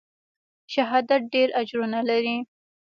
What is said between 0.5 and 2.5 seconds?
شهادت ډېر اجرونه لري.